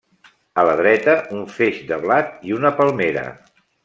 A 0.61 0.63
la 0.67 0.71
dreta, 0.79 1.13
un 1.39 1.43
feix 1.57 1.79
de 1.91 1.99
blat 2.07 2.33
i 2.53 2.57
una 2.61 2.73
palmera. 2.81 3.27